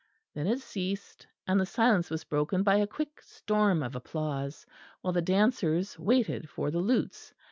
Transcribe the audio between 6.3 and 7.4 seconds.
for the lutes.